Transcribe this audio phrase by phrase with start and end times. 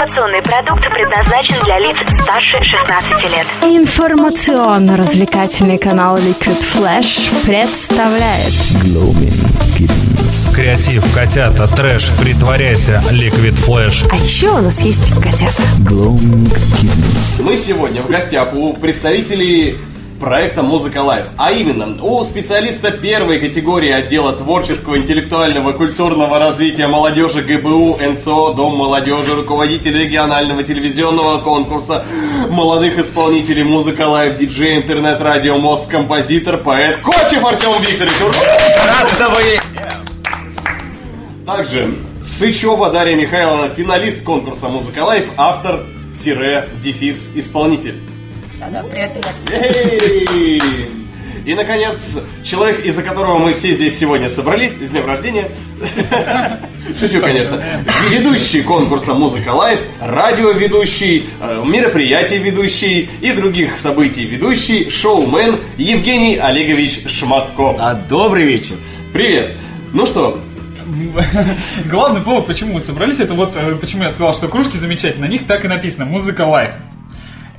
[0.00, 3.46] Информационный продукт предназначен для лиц старше 16 лет.
[3.60, 8.48] Информационно-развлекательный канал Liquid Flash представляет
[9.76, 10.54] Kittens.
[10.54, 14.08] Креатив, котята, трэш, притворяйся, Liquid Flash.
[14.10, 15.64] А еще у нас есть котята.
[15.80, 17.42] Gloaming Kittens.
[17.42, 19.76] Мы сегодня в гостях у представителей
[20.20, 27.42] проекта «Музыка Лайв», а именно у специалиста первой категории отдела творческого, интеллектуального, культурного развития молодежи
[27.42, 32.04] ГБУ, НСО, Дом молодежи, руководитель регионального телевизионного конкурса
[32.50, 38.20] молодых исполнителей «Музыка Live», диджей, интернет-радио, мост, композитор, поэт Кочев Артем Викторович.
[38.20, 39.40] Ура!
[41.46, 45.86] Также Сычева Дарья Михайловна, финалист конкурса «Музыка Live», автор
[46.22, 48.09] дефис исполнитель.
[48.60, 49.12] Да-да, привет,
[49.46, 50.62] привет.
[51.46, 55.48] И, наконец, человек, из-за которого мы все здесь сегодня собрались, с днем рождения.
[57.00, 57.62] Шучу, конечно.
[58.10, 67.08] Ведущий конкурса «Музыка Лайв», радиоведущий, э, мероприятий ведущий и других событий ведущий, шоумен Евгений Олегович
[67.08, 67.76] Шматко.
[67.78, 68.74] А добрый вечер.
[69.14, 69.56] Привет.
[69.94, 70.38] Ну что,
[71.86, 75.28] Главный повод, почему мы собрались, это вот э, почему я сказал, что кружки замечательные.
[75.28, 76.72] На них так и написано «Музыка лайф».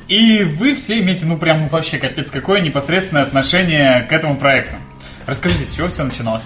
[0.07, 4.75] И вы все имеете, ну, прям вообще капец какое непосредственное отношение к этому проекту.
[5.25, 6.43] Расскажите, с чего все начиналось?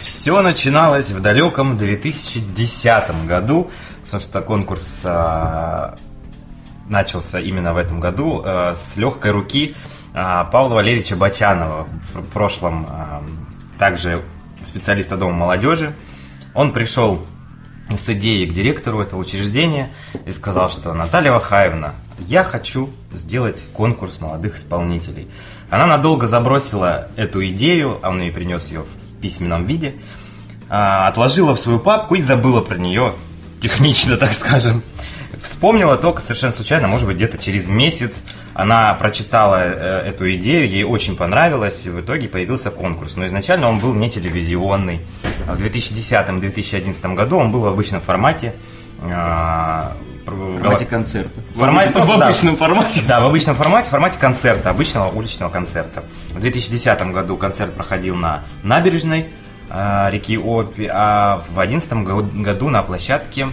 [0.00, 3.70] Все начиналось в далеком 2010 году,
[4.04, 5.96] потому что конкурс а,
[6.88, 9.76] начался именно в этом году а, с легкой руки
[10.14, 13.22] а, Павла Валерьевича Бачанова, в прошлом а,
[13.78, 14.22] также
[14.64, 15.92] специалиста Дома молодежи.
[16.54, 17.26] Он пришел
[17.90, 19.92] с идеей к директору этого учреждения
[20.26, 25.28] и сказал, что Наталья Вахаевна, я хочу сделать конкурс молодых исполнителей.
[25.70, 29.94] Она надолго забросила эту идею, а он ей принес ее в письменном виде,
[30.68, 33.14] а, отложила в свою папку и забыла про нее,
[33.60, 34.82] технично, так скажем.
[35.42, 38.22] Вспомнила только совершенно случайно, может быть, где-то через месяц
[38.54, 43.16] она прочитала э, эту идею, ей очень понравилось, и в итоге появился конкурс.
[43.16, 45.00] Но изначально он был не телевизионный.
[45.46, 48.54] В 2010-2011 году он был в обычном формате.
[49.02, 49.90] Э,
[50.24, 51.42] в формате концерта.
[51.52, 53.02] В, формате, в, в обычном формате?
[53.06, 56.04] Да, в обычном формате, в формате концерта, обычного уличного концерта.
[56.30, 59.26] В 2010 году концерт проходил на набережной
[59.68, 61.92] э, реки Опи, а в 2011
[62.40, 63.48] году на площадке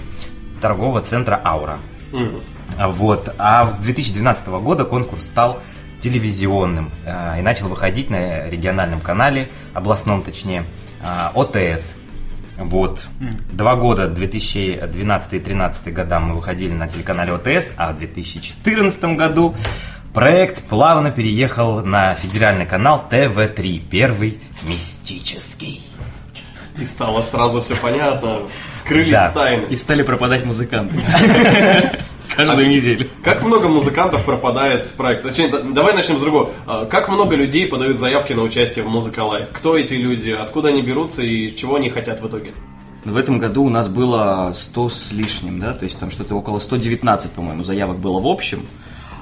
[0.62, 1.80] торгового центра «Аура».
[2.12, 2.42] Mm.
[2.88, 3.34] Вот.
[3.38, 5.60] А с 2012 года конкурс стал
[6.00, 10.66] телевизионным э, и начал выходить на региональном канале, областном точнее,
[11.02, 11.96] э, ОТС.
[12.58, 13.08] Вот.
[13.20, 13.42] Mm.
[13.54, 19.56] Два года, 2012 и 2013 года мы выходили на телеканале ОТС, а в 2014 году
[20.14, 25.84] проект плавно переехал на федеральный канал ТВ3, первый мистический.
[26.78, 28.40] И стало сразу все понятно,
[28.74, 29.32] скрылись Да.
[29.32, 29.66] тайны.
[29.70, 30.96] И стали пропадать музыканты.
[32.36, 33.08] Каждую неделю.
[33.24, 35.30] Как много музыкантов пропадает с проекта?
[35.30, 36.50] Точнее, да- давай начнем с другого.
[36.66, 39.50] А, Как много людей подают заявки на участие в Музыка Лайв?
[39.52, 40.30] Кто эти люди?
[40.30, 42.52] Откуда они берутся и чего они хотят в итоге?
[43.04, 46.60] В этом году у нас было 100 с лишним, да, то есть там что-то около
[46.60, 48.62] 119, по-моему, заявок было в общем.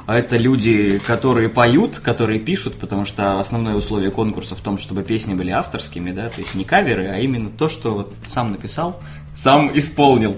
[0.06, 5.04] А это люди, которые поют, которые пишут, потому что основное условие конкурса в том, чтобы
[5.04, 9.00] песни были авторскими, да, то есть не каверы, а именно то, что вот сам написал,
[9.40, 10.38] сам исполнил.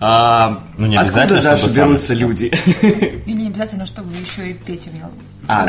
[0.00, 2.28] А, Ну, не обязательно, откуда сам берутся написал.
[2.28, 3.22] люди?
[3.26, 5.10] И не обязательно, чтобы еще и петь умел.
[5.48, 5.66] А,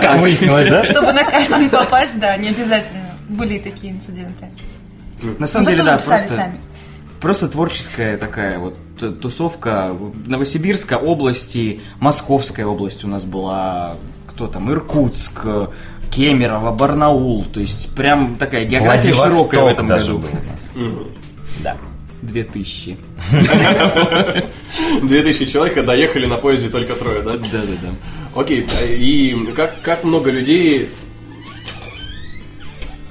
[0.00, 0.84] Как выяснилось, да?
[0.84, 3.10] Чтобы на кастинг попасть, да, не обязательно.
[3.28, 4.46] Были такие инциденты.
[5.38, 6.52] на самом деле, да, просто...
[7.20, 8.76] Просто творческая такая вот
[9.22, 9.96] тусовка.
[10.26, 13.96] Новосибирской области, Московская область у нас была,
[14.26, 15.46] кто там, Иркутск,
[16.10, 17.44] Кемерово, Барнаул.
[17.46, 20.18] То есть прям такая география широкая в этом даже году.
[20.18, 20.98] был у нас.
[21.62, 21.76] Да.
[22.22, 22.96] Две тысячи.
[25.02, 27.32] 2000 человек, а доехали на поезде только трое, да?
[27.32, 27.94] Да-да-да.
[28.34, 30.90] Окей, а и как, как много людей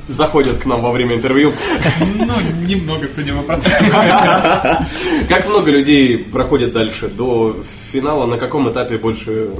[0.07, 1.53] заходят к нам во время интервью?
[1.99, 2.33] Ну,
[2.65, 3.89] немного, судя по процентам.
[5.29, 8.25] Как много людей проходит дальше до финала?
[8.25, 9.51] На каком этапе больше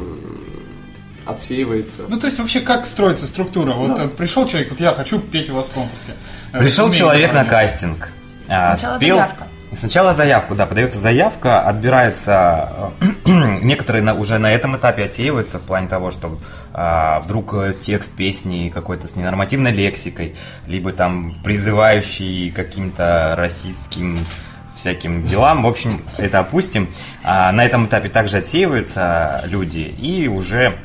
[1.26, 2.02] отсеивается?
[2.10, 3.74] Ну, то есть, вообще, как строится структура?
[3.74, 6.12] Вот э, пришел человек, вот я хочу петь у вас в конкурсе.
[6.52, 8.12] Э, Пришел умею человек на кастинг.
[8.50, 9.44] А, Сначала спел- заявка.
[9.76, 12.94] Сначала заявку, да, подается заявка, отбираются,
[13.26, 13.32] э,
[13.64, 16.38] некоторые на- уже на этом этапе отсеиваются в плане того, что
[16.74, 20.36] а, вдруг текст песни какой-то с ненормативной лексикой,
[20.68, 24.20] либо там призывающий каким-то расистским
[24.76, 25.64] всяким делам.
[25.64, 26.90] В общем, это опустим.
[27.24, 30.76] А, на этом этапе также отсеиваются люди, и уже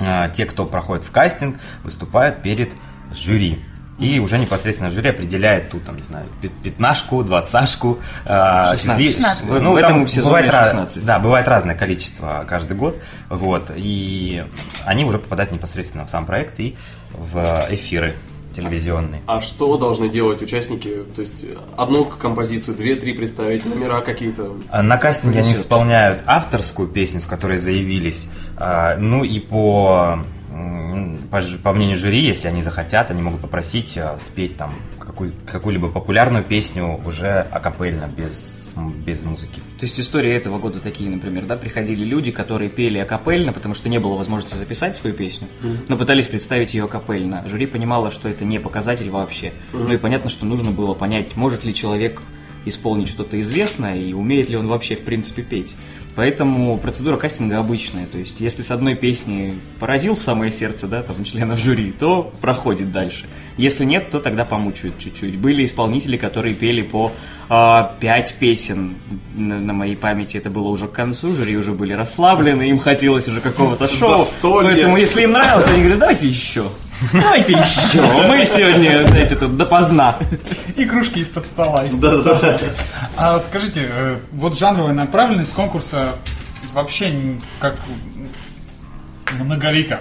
[0.00, 2.72] а, те, кто проходит в кастинг, выступают перед
[3.12, 3.58] жюри.
[3.98, 6.26] И уже непосредственно жюри определяет ту, там, не знаю,
[6.62, 7.98] пятнашку, двадцашку.
[8.24, 8.78] э, 16.
[8.80, 9.44] счастли- 16.
[9.60, 11.04] Ну, В этом сезоне бывает ra- 16.
[11.04, 12.96] Да, бывает разное количество каждый год.
[13.28, 13.70] Вот.
[13.74, 14.44] И
[14.84, 16.76] они уже попадают непосредственно в сам проект и
[17.12, 18.14] в эфиры
[18.54, 19.20] телевизионные.
[19.26, 21.02] А что должны делать участники?
[21.14, 21.44] То есть
[21.76, 24.56] одну композицию, две-три представить, номера какие-то?
[24.70, 28.28] А На кастинге они исполняют авторскую песню, с которой заявились.
[28.56, 30.24] А, Ну и по,
[31.30, 35.88] по, по мнению жюри, если они захотят, они могут попросить а, спеть там какую, какую-либо
[35.88, 38.74] популярную песню уже акапельно, без,
[39.04, 39.60] без музыки.
[39.78, 43.88] То есть истории этого года такие, например, да, приходили люди, которые пели акапельно, потому что
[43.88, 45.48] не было возможности записать свою песню,
[45.88, 47.44] но пытались представить ее акапельно.
[47.46, 49.52] Жюри понимало, что это не показатель вообще.
[49.72, 52.22] Ну и понятно, что нужно было понять, может ли человек
[52.64, 55.74] исполнить что-то известное и умеет ли он вообще в принципе петь.
[56.18, 58.06] Поэтому процедура кастинга обычная.
[58.06, 62.32] То есть, если с одной песни поразил в самое сердце, да, там, членов жюри, то
[62.40, 63.26] проходит дальше.
[63.56, 65.38] Если нет, то тогда помучают чуть-чуть.
[65.38, 67.12] Были исполнители, которые пели по
[67.48, 68.96] а, пять песен.
[69.36, 73.28] На, на моей памяти это было уже к концу, жюри уже были расслаблены, им хотелось
[73.28, 74.18] уже какого-то шоу.
[74.18, 74.72] Застолье.
[74.72, 76.64] Поэтому, если им нравилось, они говорят, давайте еще.
[77.12, 78.02] Давайте еще.
[78.02, 80.18] Мы сегодня, знаете, тут допоздна.
[80.76, 81.84] И кружки из-под стола.
[81.92, 82.58] Да-да-да.
[83.16, 86.14] А скажите, э, вот жанровая направленность конкурса
[86.72, 87.76] вообще как
[89.32, 90.00] многолика.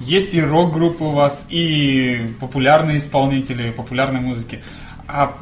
[0.00, 4.62] Есть и рок-группы у вас, и популярные исполнители популярной музыки.
[5.08, 5.36] А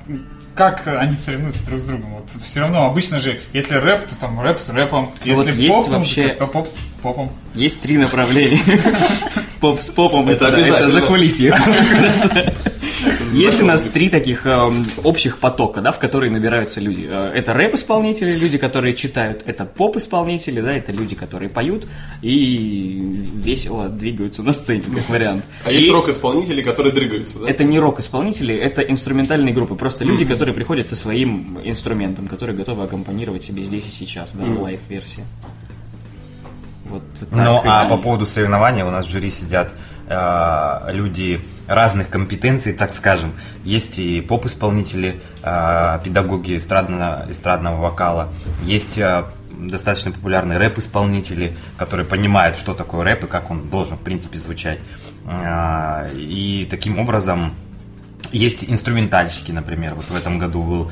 [0.55, 2.15] как они соревнуются друг с другом?
[2.15, 5.13] Вот все равно обычно же, если рэп, то там рэп с рэпом.
[5.25, 7.33] Если вот есть поп вообще- то поп с попом.
[7.55, 8.61] Есть три направления.
[9.61, 11.57] Поп с попом, это за кулисье.
[13.35, 17.07] Есть у нас три таких эм, общих потока, да, в которые набираются люди.
[17.11, 19.43] Э, Это рэп-исполнители, люди, которые читают.
[19.45, 21.87] Это поп-исполнители, да, это люди, которые поют
[22.23, 23.03] и
[23.35, 25.45] весело двигаются на сцене, как вариант.
[25.65, 27.51] А есть рок-исполнители, которые дрыгаются, да?
[27.51, 29.75] Это не рок-исполнители, это инструментальные группы.
[29.75, 34.45] Просто люди, которые приходят со своим инструментом, которые готовы аккомпанировать себе здесь и сейчас, да,
[34.45, 35.25] лайв-версия.
[36.85, 37.29] Вот так.
[37.33, 39.73] Ну, а по поводу соревнования у нас в жюри сидят
[40.09, 43.33] э, люди разных компетенций, так скажем.
[43.65, 48.29] Есть и поп-исполнители, э, педагоги эстрадно- эстрадного вокала,
[48.63, 54.01] есть э, достаточно популярные рэп-исполнители, которые понимают, что такое рэп и как он должен, в
[54.01, 54.79] принципе, звучать.
[55.27, 57.55] Э, И таким образом
[58.33, 59.95] есть инструментальщики, например.
[59.95, 60.91] Вот в этом году был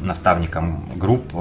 [0.00, 1.32] наставником групп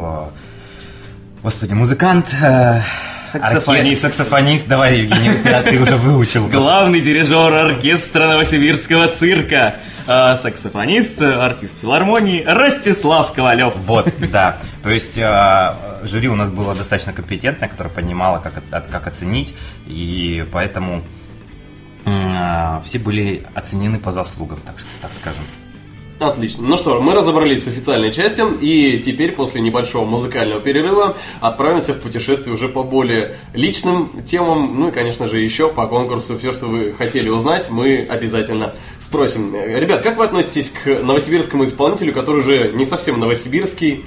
[1.45, 2.81] Господи, музыкант, э,
[3.27, 4.01] Саксофонист.
[4.01, 4.67] саксофонист.
[4.67, 6.47] Давай, Евгений, ты, ты уже выучил.
[6.47, 9.75] Главный дирижер оркестра Новосибирского цирка,
[10.07, 13.75] а, саксофонист, артист филармонии Ростислав Ковалев.
[13.75, 14.57] Вот, да.
[14.81, 19.53] То есть э, жюри у нас было достаточно компетентное, которое понимало, как, от- как оценить,
[19.85, 21.03] и поэтому
[22.05, 25.43] э, все были оценены по заслугам, так, так скажем.
[26.19, 26.67] Отлично.
[26.67, 31.99] Ну что, мы разобрались с официальной частью, и теперь после небольшого музыкального перерыва отправимся в
[31.99, 36.37] путешествие уже по более личным темам, ну и, конечно же, еще по конкурсу.
[36.37, 39.53] Все, что вы хотели узнать, мы обязательно спросим.
[39.55, 44.05] Ребят, как вы относитесь к новосибирскому исполнителю, который уже не совсем новосибирский,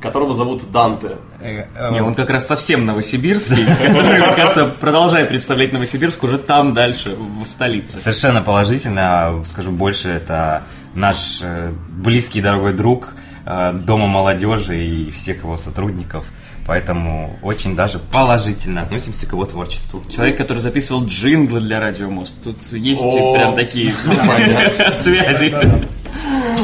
[0.00, 1.16] которого зовут Данте?
[1.40, 6.72] Э, Не, он как раз совсем новосибирский, который, мне кажется, продолжает представлять Новосибирск уже там
[6.72, 7.98] дальше, в столице.
[7.98, 10.62] Совершенно положительно, скажу больше, это
[10.98, 13.14] наш э, близкий дорогой друг
[13.46, 16.26] э, Дома молодежи и всех его сотрудников.
[16.66, 20.02] Поэтому очень даже положительно относимся к его творчеству.
[20.10, 22.36] Человек, который записывал джинглы для Радио Мост.
[22.44, 23.92] Тут есть О, прям такие
[24.94, 25.54] связи.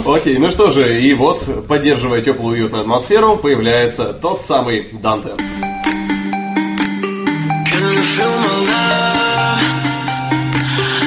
[0.05, 5.31] Окей, ну что же, и вот, поддерживая теплую уютную атмосферу, появляется тот самый Данте.
[7.71, 9.61] Can you feel my love?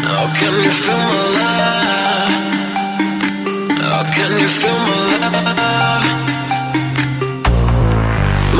[0.10, 1.27] Oh, can you feel my
[4.28, 6.06] can you feel my love?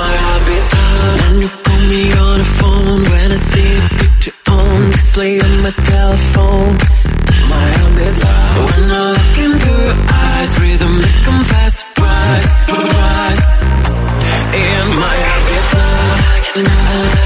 [0.02, 0.72] My heart beats
[1.22, 3.02] when you call me on the phone.
[3.12, 6.74] When I see picture on display on my telephone.
[7.54, 8.24] My heart beats
[8.68, 10.52] when I look into your eyes.
[10.62, 10.96] Rhythm
[11.52, 11.88] fast.
[14.64, 15.44] And my heart
[17.06, 17.17] beats.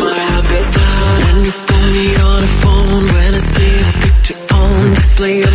[0.00, 0.42] matter
[2.22, 5.49] on the phone when I see a picture on display.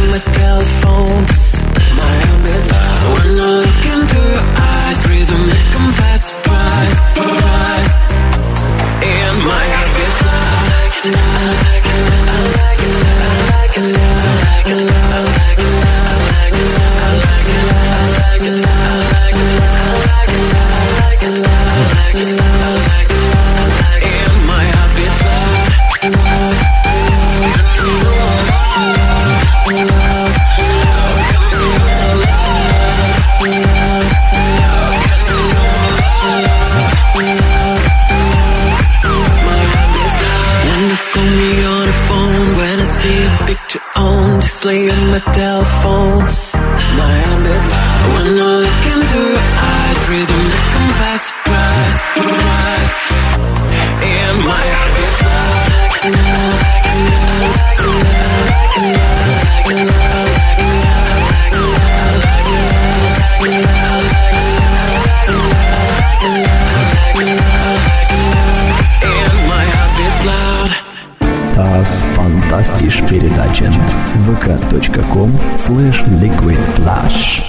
[75.66, 77.42] Slash liquidflash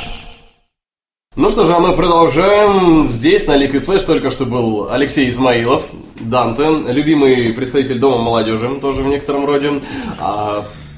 [1.37, 3.07] Ну что же, а мы продолжаем.
[3.09, 5.83] Здесь на Liquid Flash только что был Алексей Измаилов,
[6.19, 9.83] Данте, любимый представитель Дома молодежи, тоже в некотором роде.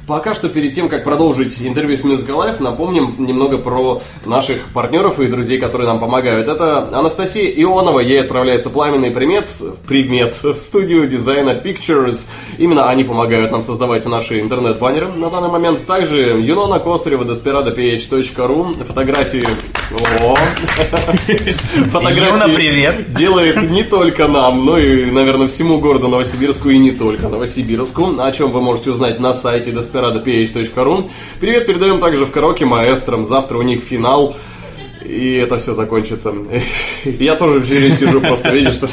[0.08, 5.20] Пока что перед тем, как продолжить интервью с Music Life, напомним немного про наших партнеров
[5.20, 6.48] и друзей, которые нам помогают.
[6.48, 12.26] Это Анастасия Ионова, ей отправляется пламенный примет, в- примет в студию дизайна Pictures.
[12.56, 15.84] Именно они помогают нам создавать наши интернет-баннеры на данный момент.
[15.84, 19.44] Также Юнона Косарева, desperadoph.ru, фотографии...
[19.90, 20.34] О!
[21.90, 23.12] Фотографии Юна, привет.
[23.14, 28.32] делает не только нам, но и, наверное, всему городу Новосибирску и не только Новосибирску, о
[28.32, 31.10] чем вы можете узнать на сайте desperadoph.ru.
[31.40, 33.24] Привет передаем также в караоке маэстрам.
[33.24, 34.36] Завтра у них финал.
[35.08, 36.34] И это все закончится.
[37.04, 38.88] Я тоже в жюри сижу, просто видишь, что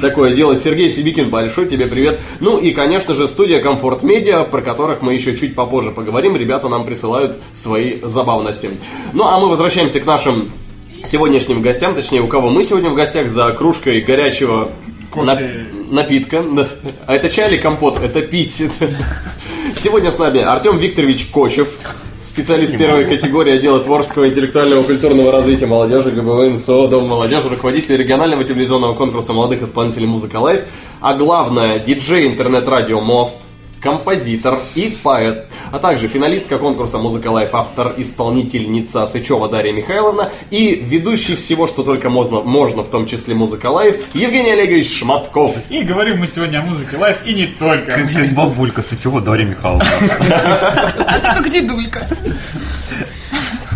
[0.00, 0.56] такое дело.
[0.56, 2.20] Сергей Сибикин, большой тебе привет.
[2.40, 6.34] Ну и, конечно же, студия Комфорт Медиа, про которых мы еще чуть попозже поговорим.
[6.36, 8.70] Ребята нам присылают свои забавности.
[9.12, 10.50] Ну а мы возвращаемся к нашим
[11.06, 14.72] сегодняшним гостям, точнее, у кого мы сегодня в гостях за кружкой горячего
[15.12, 15.66] Кофе.
[15.90, 16.42] напитка.
[16.42, 16.68] Да.
[17.06, 18.00] А это чай или компот?
[18.02, 18.62] Это пить.
[19.76, 21.68] Сегодня с нами Артем Викторович Кочев,
[22.22, 28.44] специалист первой категории отдела творческого интеллектуального культурного развития молодежи ГБВ НСО Дом молодежи, руководитель регионального
[28.44, 30.62] телевизионного конкурса молодых исполнителей «Музыка Лайв»,
[31.00, 33.38] а главное, диджей интернет-радио «Мост»,
[33.82, 40.76] композитор и поэт, а также финалистка конкурса «Музыка Live», автор, исполнительница Сычева Дарья Михайловна и
[40.76, 45.56] ведущий всего, что только можно, можно в том числе «Музыка Live», Евгений Олегович Шматков.
[45.70, 47.90] И говорим мы сегодня о музыке Live и не только.
[47.92, 49.84] Как, как бабулька Сычева Дарья Михайловна.
[51.06, 52.06] А ты как дедулька.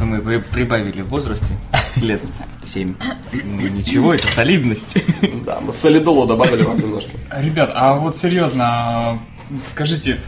[0.01, 1.55] Мы при- прибавили в возрасте
[1.97, 2.21] лет
[2.63, 2.95] 7.
[3.33, 4.99] Ну, ничего, это солидность.
[5.45, 7.11] Да, мы солидолу добавили вам немножко.
[7.39, 9.19] Ребят, а вот серьезно,
[9.61, 10.19] скажите,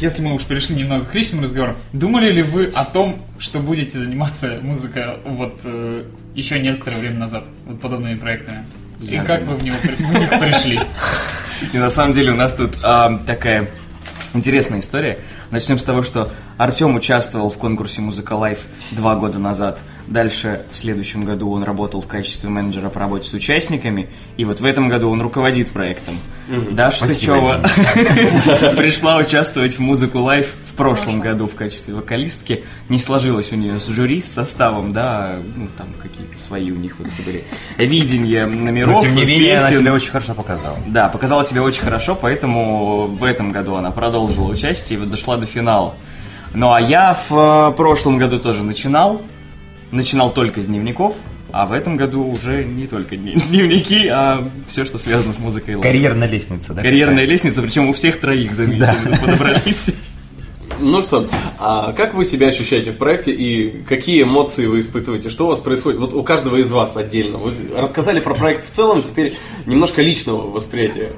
[0.00, 3.98] если мы уж перешли немного к личным разговорам, думали ли вы о том, что будете
[3.98, 8.64] заниматься музыкой вот э, еще некоторое время назад, вот подобными проектами?
[9.00, 9.54] И Я как думал.
[9.54, 10.80] вы в, него, в них пришли?
[11.72, 13.68] И на самом деле у нас тут а, такая
[14.34, 15.18] интересная история.
[15.50, 19.82] Начнем с того, что Артем участвовал в конкурсе Музыка Live два года назад.
[20.06, 24.08] Дальше в следующем году он работал в качестве менеджера по работе с участниками.
[24.36, 26.18] И вот в этом году он руководит проектом.
[26.70, 32.64] Даша Спасибо, Сычева пришла участвовать в Музыку Live в прошлом году в качестве вокалистки.
[32.88, 36.98] Не сложилось у нее с жюри, с составом, да, ну, там какие-то свои у них
[36.98, 37.44] вот эти были
[37.76, 40.78] видения номеров, Но, тем не менее, она себя очень хорошо показала.
[40.86, 45.36] Да, показала себя очень хорошо, поэтому в этом году она продолжила участие и вот дошла
[45.36, 45.94] до финала.
[46.54, 49.20] Ну а я в э, прошлом году тоже начинал.
[49.90, 51.16] Начинал только с дневников,
[51.52, 55.80] а в этом году уже не только дневники, а все, что связано с музыкой.
[55.80, 56.82] Карьерная лестница, да?
[56.82, 59.90] Карьерная лестница, причем у всех троих, заметили, подобрались.
[60.78, 61.26] Ну что,
[61.58, 65.30] а как вы себя ощущаете в проекте и какие эмоции вы испытываете?
[65.30, 65.98] Что у вас происходит?
[65.98, 67.38] Вот у каждого из вас отдельно.
[67.38, 71.12] Вы рассказали про проект в целом, теперь немножко личного восприятия.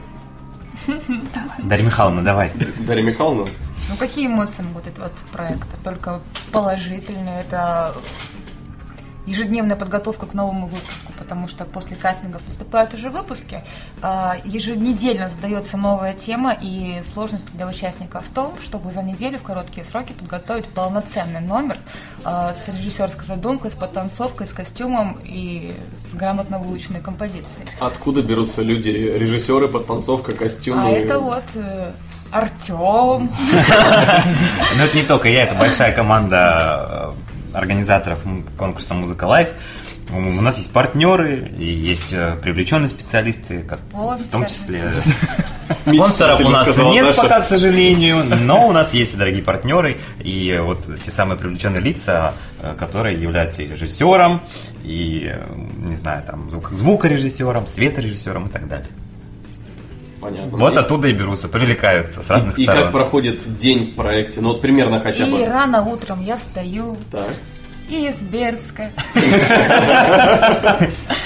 [1.59, 2.53] Дарья Михайловна, давай.
[2.87, 3.47] Дарья Михайловна?
[3.89, 5.77] Ну, какие эмоции могут от проекта?
[5.83, 6.21] Только
[6.53, 7.41] положительные.
[7.41, 7.95] Это
[9.29, 13.63] ежедневная подготовка к новому выпуску, потому что после кастингов наступают уже выпуски.
[14.03, 19.43] А, Еженедельно задается новая тема, и сложность для участников в том, чтобы за неделю в
[19.43, 21.77] короткие сроки подготовить полноценный номер
[22.25, 27.67] а, с режиссерской задумкой, с подтанцовкой, с костюмом и с грамотно выученной композицией.
[27.81, 30.87] Откуда берутся люди, режиссеры, подтанцовка, костюмы?
[30.87, 31.93] А это вот э,
[32.31, 33.31] Артем,
[34.77, 38.21] Но это не только я, это большая команда э, организаторов
[38.57, 39.49] конкурса «Музыка Лайв».
[40.11, 44.90] У нас есть партнеры и есть э, привлеченные специалисты, как, в том числе
[45.85, 50.59] спонсоров у нас нет пока, к сожалению, но у нас есть и дорогие партнеры, и
[50.62, 54.43] вот те самые привлеченные лица, э, которые являются и режиссером,
[54.83, 58.88] и, э, не знаю, там, звук, звукорежиссером, светорежиссером и так далее.
[60.21, 60.59] Понятно.
[60.59, 62.83] Вот И- оттуда и берутся, привлекаются с разных И сторон.
[62.85, 64.41] как проходит день в проекте?
[64.41, 65.47] Ну вот примерно хотя и бы.
[65.47, 67.29] рано утром я встаю Так.
[67.89, 68.91] из Бердска.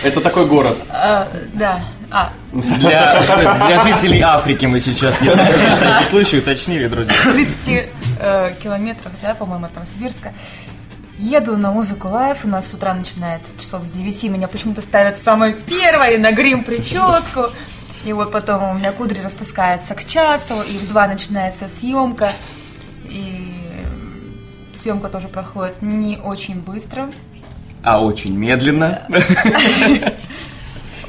[0.03, 0.77] Это такой город.
[0.91, 1.81] А, да.
[2.11, 7.15] А, Для, для жителей Африки мы сейчас, если на всякий случай, уточнили, друзья.
[7.33, 7.89] 30
[8.21, 10.35] э, километрах, да, по-моему, там Сибирска.
[11.19, 15.23] Еду на музыку Live, у нас с утра начинается часов с 9, меня почему-то ставят
[15.23, 17.49] самой первой на грим прическу.
[18.05, 22.33] И вот потом у меня кудри распускаются к часу, и в 2 начинается съемка.
[23.05, 23.55] И
[24.75, 27.11] съемка тоже проходит не очень быстро.
[27.83, 29.03] А очень медленно.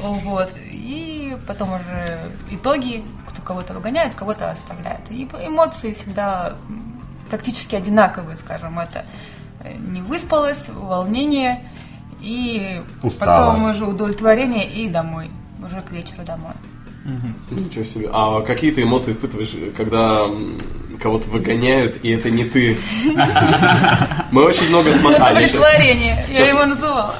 [0.00, 0.50] Вот.
[0.60, 5.10] И потом уже итоги, кто кого-то выгоняет, кого-то оставляет.
[5.10, 6.56] И эмоции всегда
[7.30, 8.78] практически одинаковые, скажем.
[8.78, 9.06] Это
[9.62, 11.70] э, не выспалась, волнение
[12.20, 13.46] и Устала.
[13.46, 15.30] потом уже удовлетворение и домой.
[15.64, 16.52] Уже к вечеру домой.
[17.50, 18.08] Ничего себе.
[18.12, 20.26] А какие ты эмоции испытываешь, когда
[21.00, 22.76] кого-то выгоняют, и это не ты?
[24.30, 25.22] Мы очень много смотрели.
[25.22, 27.16] Удовлетворение, я его называла.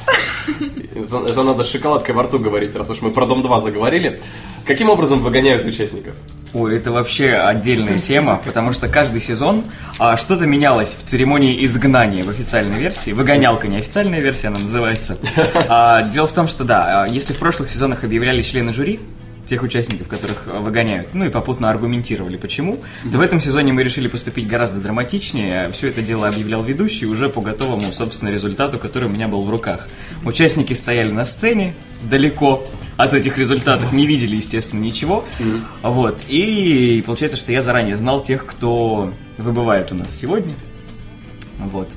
[0.94, 4.22] Это, это надо с шоколадкой во рту говорить, раз уж мы про Дом 2 заговорили.
[4.64, 6.14] Каким образом выгоняют участников?
[6.54, 9.64] Ой, это вообще отдельная тема, потому что каждый сезон
[9.98, 13.10] а, что-то менялось в церемонии изгнания в официальной версии.
[13.10, 15.18] Выгонялка, неофициальная версия она называется.
[15.68, 19.00] А, дело в том, что да, а, если в прошлых сезонах объявляли члены жюри,
[19.46, 22.80] тех участников, которых а, выгоняют, ну и попутно аргументировали, почему,
[23.10, 25.70] то в этом сезоне мы решили поступить гораздо драматичнее.
[25.70, 29.50] Все это дело объявлял ведущий уже по готовому, собственно, результату, который у меня был в
[29.50, 29.88] руках.
[30.24, 35.24] Участники стояли на сцене далеко от этих результатов, не видели, естественно, ничего.
[35.82, 36.22] Вот.
[36.28, 40.54] И получается, что я заранее знал тех, кто выбывает у нас сегодня.
[41.58, 41.90] Вот.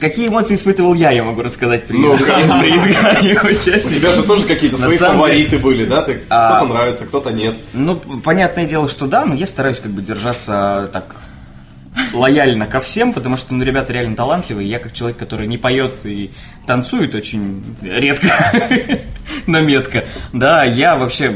[0.00, 2.16] Какие эмоции испытывал я, я могу рассказать при, Ну-ка.
[2.24, 3.94] изгнании- при изгнании У участников.
[4.00, 6.02] тебя же тоже какие-то свои фавориты деле- были, да?
[6.02, 6.56] Ты, А.
[6.56, 7.54] кто-то нравится, кто-то нет.
[7.72, 11.14] Ну, понятное дело, что да, но я стараюсь как бы держаться так
[12.12, 14.68] лояльно ко всем, потому что, ну, ребята реально талантливые.
[14.68, 16.32] Я как человек, который не поет и
[16.66, 18.26] танцует очень редко,
[19.46, 20.04] но метко.
[20.32, 21.32] Да, я вообще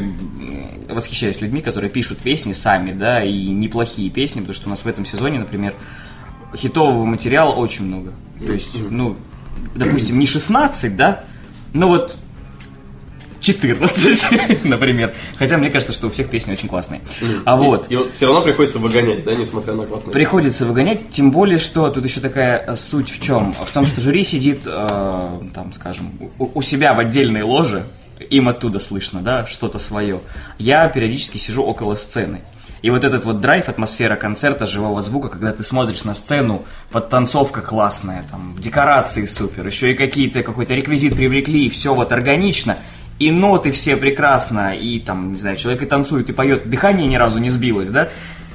[0.89, 4.87] восхищаюсь людьми, которые пишут песни сами, да, и неплохие песни, потому что у нас в
[4.87, 5.75] этом сезоне, например,
[6.57, 8.11] хитового материала очень много.
[8.45, 9.17] То есть, ну,
[9.75, 11.23] допустим, не 16, да,
[11.73, 12.15] но вот
[13.41, 15.13] 14, например.
[15.37, 17.01] Хотя мне кажется, что у всех песни очень классные.
[17.45, 17.87] А вот.
[17.89, 20.13] И, вот все равно приходится выгонять, да, несмотря на классные.
[20.13, 23.53] Приходится выгонять, тем более, что тут еще такая э, суть в чем?
[23.53, 27.83] В том, что жюри сидит, э, там, скажем, у, у себя в отдельной ложе,
[28.29, 30.21] им оттуда слышно, да, что-то свое.
[30.57, 32.41] Я периодически сижу около сцены.
[32.81, 37.61] И вот этот вот драйв, атмосфера концерта, живого звука, когда ты смотришь на сцену, подтанцовка
[37.61, 42.77] классная, там, декорации супер, еще и какие-то, какой-то реквизит привлекли, и все вот органично,
[43.19, 47.15] и ноты все прекрасно, и там, не знаю, человек и танцует, и поет, дыхание ни
[47.17, 48.07] разу не сбилось, да?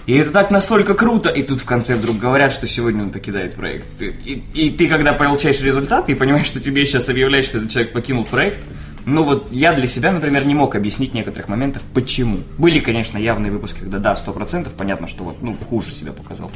[0.06, 3.54] И это так настолько круто, и тут в конце вдруг говорят, что сегодня он покидает
[3.54, 4.00] проект.
[4.00, 7.70] И, и- и ты, когда получаешь результаты и понимаешь, что тебе сейчас объявляют, что этот
[7.70, 8.66] человек покинул проект,
[9.06, 12.38] Ну вот я для себя, например, не мог объяснить некоторых моментов, почему.
[12.56, 16.50] Были, конечно, явные выпуски, когда да, сто процентов, понятно, что вот, ну, хуже себя показал.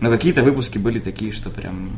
[0.00, 1.90] Но какие-то выпуски были такие, что прям,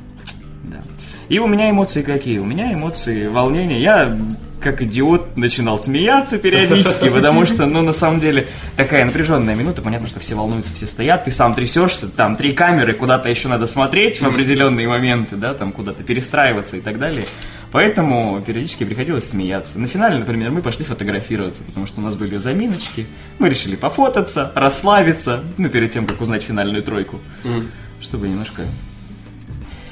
[0.64, 0.83] да.
[1.28, 2.38] И у меня эмоции какие?
[2.38, 3.80] У меня эмоции волнения.
[3.80, 4.18] Я,
[4.60, 9.80] как идиот, начинал смеяться периодически, потому что, ну, на самом деле, такая напряженная минута.
[9.80, 13.66] Понятно, что все волнуются, все стоят, ты сам трясешься, там три камеры, куда-то еще надо
[13.66, 17.24] смотреть в определенные моменты, да, там куда-то перестраиваться и так далее.
[17.72, 19.80] Поэтому периодически приходилось смеяться.
[19.80, 23.06] На финале, например, мы пошли фотографироваться, потому что у нас были заминочки.
[23.38, 27.18] Мы решили пофотаться, расслабиться, ну, перед тем, как узнать финальную тройку.
[28.00, 28.64] Чтобы немножко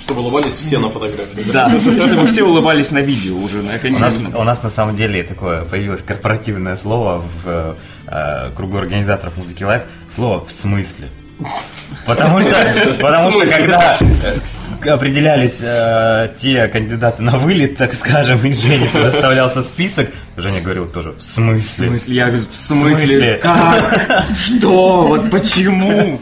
[0.02, 1.50] Чтобы улыбались все на фотографии.
[1.52, 4.36] да, чтобы все улыбались на видео уже У нас, окончательно.
[4.36, 7.76] у нас на самом деле такое появилось корпоративное слово в
[8.08, 9.82] э, кругу организаторов музыки Live.
[10.14, 11.08] Слово в смысле.
[12.04, 13.98] Потому что, потому что когда
[14.94, 21.12] определялись э, те кандидаты на вылет, так скажем, и Жене предоставлялся список, Женя говорил тоже
[21.12, 21.86] в смысле.
[21.86, 22.14] В смысле?
[22.14, 22.94] Я говорю, в смысле?
[23.06, 23.40] смысле?
[23.42, 24.26] Как?
[24.36, 25.06] Что?
[25.06, 26.20] Вот почему?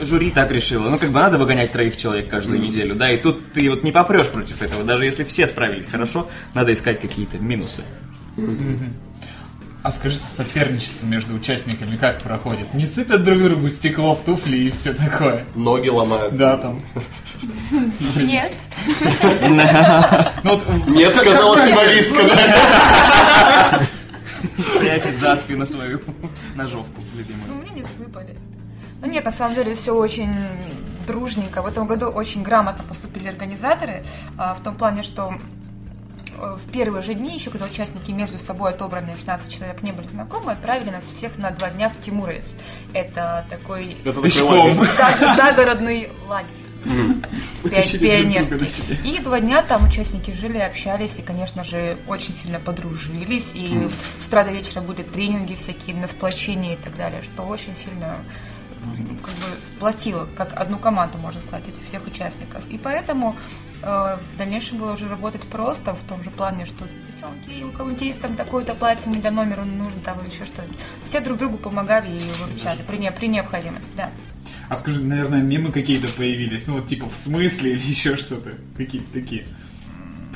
[0.00, 0.90] Жюри так решило.
[0.90, 3.92] Ну, как бы надо выгонять троих человек каждую неделю, да, и тут ты вот не
[3.92, 4.84] попрешь против этого.
[4.84, 7.82] Даже если все справились хорошо, надо искать какие-то минусы.
[9.82, 12.74] А скажите, соперничество между участниками как проходит?
[12.74, 15.46] Не сыпят друг другу стекло в туфли и все такое?
[15.54, 16.34] Ноги ломают.
[16.36, 16.82] Да, там.
[18.16, 18.52] Нет.
[20.42, 23.80] Ну, Нет, сказала футболистка, да?
[24.78, 26.00] Прячет за спину свою
[26.54, 27.62] ножовку Ну, любимую.
[27.62, 28.36] мне не сыпали.
[29.00, 30.34] Ну нет, на самом деле все очень
[31.06, 31.62] дружненько.
[31.62, 34.04] В этом году очень грамотно поступили организаторы,
[34.36, 35.34] а, в том плане, что
[36.38, 40.08] э, в первые же дни, еще когда участники между собой отобранные 16 человек не были
[40.08, 42.56] знакомы, отправили нас всех на два дня в Тимурец.
[42.92, 44.84] Это такой Это такой Пешком.
[45.36, 46.50] загородный лагерь.
[47.98, 48.94] Пионерский.
[49.04, 53.50] И два дня там участники жили, общались и, конечно же, очень сильно подружились.
[53.54, 53.88] И
[54.22, 58.18] с утра до вечера были тренинги всякие на сплочение и так далее, что очень сильно
[59.22, 62.62] как бы сплотило, как одну команду, можно сказать, этих всех участников.
[62.68, 63.36] И поэтому
[63.82, 68.02] э, в дальнейшем было уже работать просто в том же плане, что девчонки, у кого-нибудь
[68.02, 70.78] есть там такое-то платье не для номера нужно, там или еще что-нибудь.
[71.04, 74.10] Все друг другу помогали и выручали при, при необходимости, да.
[74.68, 79.12] А скажи, наверное, мемы какие-то появились, ну вот типа в смысле или еще что-то, какие-то
[79.12, 79.46] такие.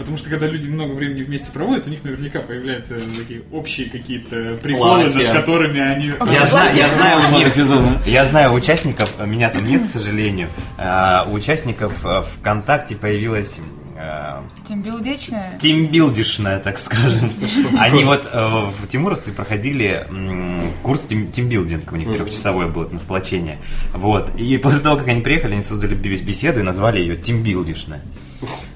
[0.00, 4.56] Потому что когда люди много времени вместе проводят, у них наверняка появляются такие общие какие-то
[4.62, 5.18] приколы, Платья.
[5.28, 6.06] над которыми они...
[6.32, 10.48] Я знаю, я знаю у них, я знаю участников, меня там нет, к сожалению.
[10.78, 13.60] А, У участников э, ВКонтакте появилась
[13.96, 15.58] э, Тимбилдичная.
[15.58, 17.30] тимбилдишная, так скажем.
[17.78, 18.46] Они вот э,
[18.82, 23.58] в Тимуровце проходили м, курс тим- тимбилдинг, у них трехчасовой был на сплочение.
[23.92, 24.34] Вот.
[24.38, 28.00] И после того, как они приехали, они создали бе- беседу и назвали ее тимбилдишная.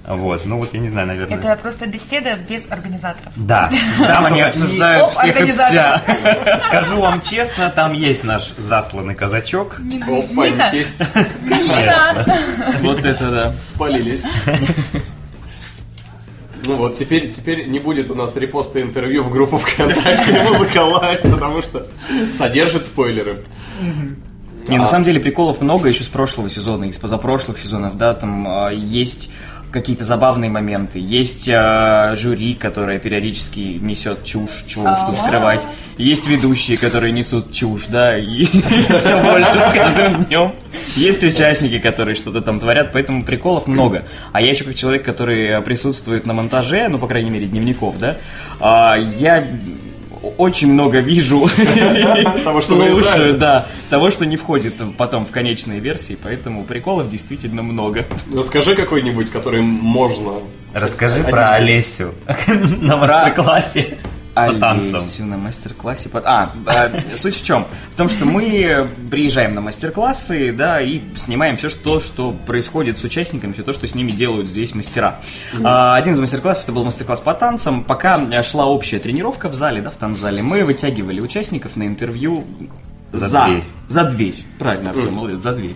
[0.07, 0.43] Вот.
[0.45, 1.39] Ну вот я не знаю, наверное.
[1.39, 3.33] Это просто беседа без организаторов.
[3.37, 3.71] Да.
[3.99, 6.03] Там они обсуждают всех и вся.
[6.67, 9.81] Скажу вам честно, там есть наш засланный казачок.
[10.07, 10.87] Опаньки.
[11.49, 12.39] Конечно.
[12.83, 13.55] Вот это да.
[13.55, 14.25] Спалились.
[16.67, 21.21] Ну вот, теперь, теперь не будет у нас репоста интервью в группу ВКонтакте Музыка Лайв,
[21.21, 21.87] потому что
[22.33, 23.45] содержит спойлеры.
[24.69, 28.47] Не, на самом деле приколов много еще с прошлого сезона, из позапрошлых сезонов, да, там
[28.49, 29.31] а, есть
[29.75, 35.67] какие-то забавные моменты, есть а, жюри, которое периодически несет чушь, чего уж тут скрывать,
[35.99, 38.45] есть ведущие, которые несут чушь, да, и
[38.99, 40.53] все больше с каждым днем.
[40.95, 44.05] Есть участники, которые что-то там творят, поэтому приколов много.
[44.33, 48.17] А я еще как человек, который присутствует на монтаже, ну, по крайней мере, дневников, да,
[48.61, 49.45] а, я
[50.39, 51.49] очень много вижу,
[52.45, 53.03] Того, что вырезали.
[53.03, 58.07] слушаю, да, того, что не входит потом в конечные версии, поэтому приколов действительно много.
[58.35, 60.33] Расскажи какой-нибудь, который можно.
[60.73, 62.13] Расскажи про Олесю
[62.81, 63.99] на мастер-классе
[64.35, 64.97] по танцам.
[64.97, 66.09] Олесю на мастер-классе.
[66.09, 67.67] по- А, э, суть в чем?
[67.93, 73.05] В том, что мы приезжаем на мастер-классы, да, и снимаем все, что, что происходит с
[73.05, 75.21] участниками, все то, что с ними делают здесь мастера.
[75.63, 77.85] А, Один из мастер-классов, это был мастер-класс по танцам.
[77.85, 82.45] Пока шла общая тренировка в зале, да, в танцзале, мы вытягивали участников на интервью
[83.15, 83.65] За дверь.
[83.87, 84.45] За дверь.
[84.59, 85.75] Правильно, Артем, молодец, за дверь.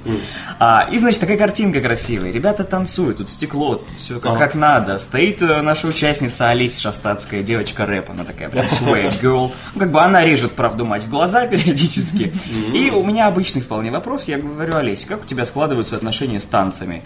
[0.59, 2.33] А, и, значит, такая картинка красивая.
[2.33, 4.96] Ребята танцуют, тут стекло, все как, как надо.
[4.98, 9.53] Стоит э, наша участница Олеся Шастацкая, девочка рэп, она такая прям swag girl.
[9.74, 12.33] Ну, как бы она режет, правду, мать в глаза периодически.
[12.72, 14.24] И у меня обычный вполне вопрос.
[14.24, 17.03] Я говорю, Олеся, как у тебя складываются отношения с танцами?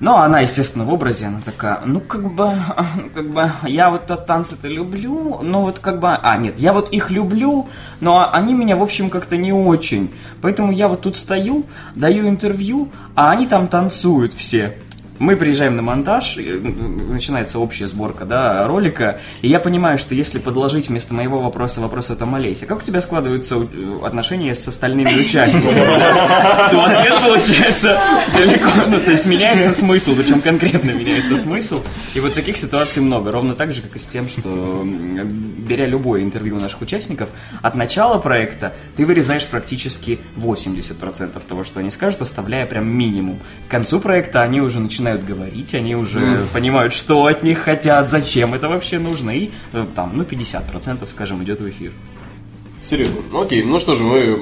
[0.00, 2.52] Ну, она, естественно, в образе, она такая, ну, как бы,
[2.96, 6.72] ну, как бы, я вот от танцы-то люблю, но вот как бы, а, нет, я
[6.72, 7.68] вот их люблю,
[8.00, 10.12] но они меня, в общем, как-то не очень.
[10.40, 14.76] Поэтому я вот тут стою, даю интервью, а они там танцуют все.
[15.18, 20.88] Мы приезжаем на монтаж, начинается общая сборка да, ролика, и я понимаю, что если подложить
[20.88, 25.80] вместо моего вопроса вопрос от Олеся, как у тебя складываются э, отношения с остальными участниками?
[26.70, 27.98] То ответ получается
[28.36, 31.82] далеко, ну, то есть меняется смысл, причем конкретно меняется смысл.
[32.14, 36.22] И вот таких ситуаций много, ровно так же, как и с тем, что беря любое
[36.22, 37.30] интервью наших участников,
[37.62, 43.40] от начала проекта ты вырезаешь практически 80% того, что они скажут, оставляя прям минимум.
[43.66, 46.48] К концу проекта они уже начинают говорить, они уже Мгм.
[46.52, 51.42] понимают, что от них хотят, зачем это вообще нужно, и э, там, ну, 50%, скажем,
[51.42, 51.92] идет в эфир.
[52.80, 53.20] Серьезно.
[53.32, 54.38] Ну, Окей, ну что же, мы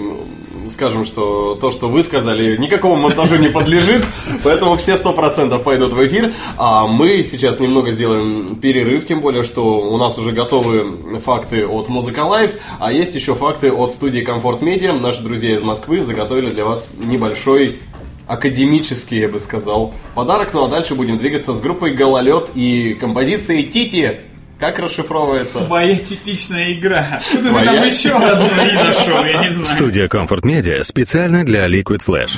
[0.70, 4.04] скажем, что то, что вы сказали, никакому монтажу не подлежит,
[4.44, 6.32] поэтому все 100% пойдут в эфир.
[6.56, 11.88] А мы сейчас немного сделаем перерыв, тем более, что у нас уже готовы факты от
[11.88, 14.92] Музыка Лайв, а есть еще факты от студии Комфорт Медиа.
[14.92, 17.78] Наши друзья из Москвы заготовили для вас небольшой
[18.26, 20.50] академический, я бы сказал, подарок.
[20.52, 24.20] Ну а дальше будем двигаться с группой Гололед и композицией Тити.
[24.58, 25.58] Как расшифровывается?
[25.60, 27.20] Твоя типичная игра.
[27.26, 27.74] Что ты Твоя?
[27.74, 29.66] там еще одну не нашел, я не знаю.
[29.66, 32.30] Студия Comfort Media специально для Liquid Flash.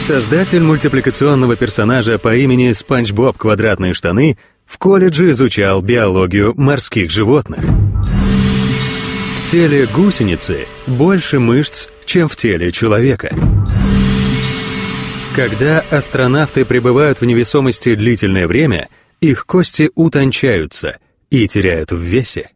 [0.00, 7.64] Создатель мультипликационного персонажа по имени Спанч Боб Квадратные штаны в колледже изучал биологию морских животных.
[9.36, 13.32] В теле гусеницы больше мышц, чем в теле человека.
[15.40, 18.90] Когда астронавты пребывают в невесомости длительное время,
[19.22, 20.98] их кости утончаются
[21.30, 22.50] и теряют в весе.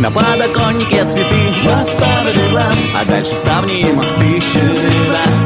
[0.00, 1.54] На подоконнике цветы,
[2.96, 5.39] а дальше ставни и мосты щедрива.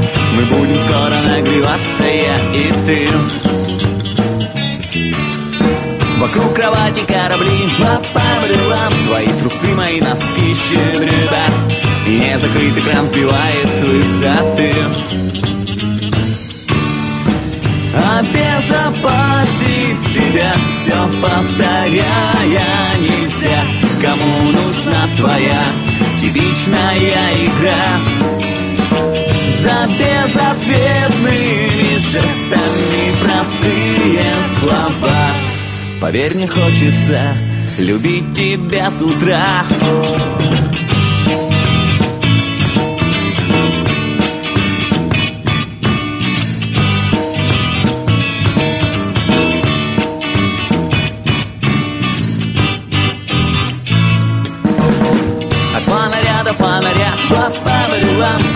[0.51, 3.09] Будем скоро нагреваться, я и ты.
[6.19, 11.45] Вокруг кровати корабли, ла-ла-ла-ла, твои трусы, мои носки щедрива.
[12.07, 14.75] И незакрытый кран сбивает с высоты.
[18.19, 23.65] Обезопасить себя, все повторяя нельзя
[24.03, 25.65] Кому нужна твоя
[26.21, 28.44] типичная игра
[29.65, 34.27] За безответными жестами простые
[34.59, 35.25] слова.
[36.03, 37.35] Поверь, мне хочется
[37.79, 39.65] любить тебя с утра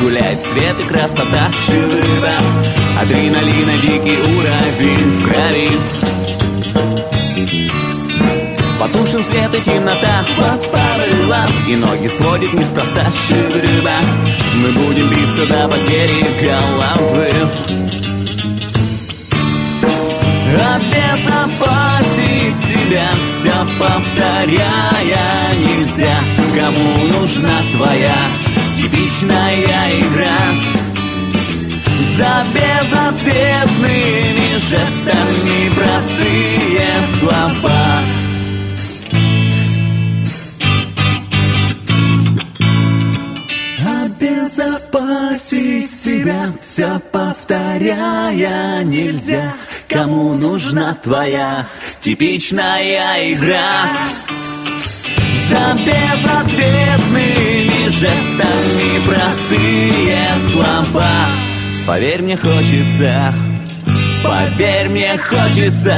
[0.00, 1.50] Гуляет свет и красота.
[1.58, 2.30] Шивыба
[3.00, 5.70] Адреналина дикий уровень в крови.
[8.78, 10.24] Потушен свет и темнота.
[11.66, 13.11] И ноги сводит неспроста.
[13.11, 13.98] Шивыба
[14.54, 17.32] Мы будем биться до потери головы.
[20.76, 26.18] Обезопасить себя, все повторяя нельзя.
[26.54, 28.16] Кому нужна твоя
[28.98, 30.40] типичная игра.
[32.16, 37.82] За безответными жестами простые слова.
[44.04, 49.54] Обезопасить себя, все повторяя нельзя.
[49.88, 51.66] Кому нужна твоя
[52.00, 53.88] типичная игра?
[55.48, 57.58] За безответными
[57.98, 60.18] жестами простые
[60.52, 61.26] слова.
[61.84, 63.34] Поверь, мне хочется,
[64.22, 65.96] поверь, мне хочется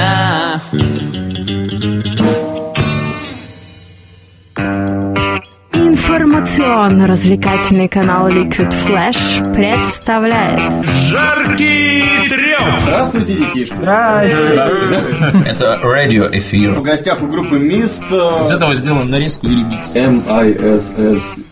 [6.10, 12.58] Информационно-развлекательный канал Liquid Flash представляет Жаркий треп!
[12.82, 13.74] Здравствуйте, детишки.
[13.78, 15.00] Здравствуйте.
[15.46, 16.72] Это радио эфир.
[16.72, 18.02] В гостях у группы Мист.
[18.10, 19.94] Из этого сделаем нарезку и ремикс.
[19.94, 21.44] M-I-S-S-E-D.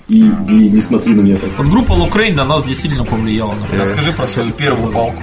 [0.53, 1.51] Не смотри на меня так.
[1.57, 3.55] Вот группа Лукрейн на нас действительно повлияла.
[3.55, 3.83] например.
[3.85, 5.23] Расскажи про свою первую палку.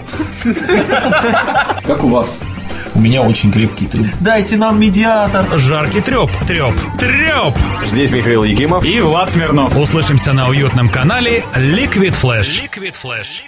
[1.86, 2.46] Как у вас?
[2.96, 4.06] У меня очень крепкий тыл.
[4.22, 5.46] Дайте нам медиатор.
[5.60, 7.54] Жаркий треп, треп, треп!
[7.84, 9.76] Здесь Михаил Якимов и Влад Смирнов.
[9.78, 12.64] Услышимся на уютном канале Liquid Flash.
[12.64, 13.42] Liquid Flash.